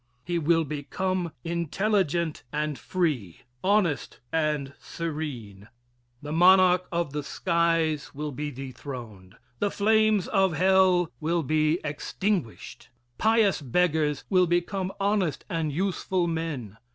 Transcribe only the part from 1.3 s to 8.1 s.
intelligent and free, honest and serene. The monarch of the skies